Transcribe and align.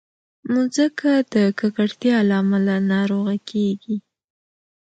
مځکه 0.53 1.11
د 1.33 1.35
ککړتیا 1.59 2.17
له 2.29 2.35
امله 2.43 2.75
ناروغه 2.91 3.35
کېږي. 3.49 3.97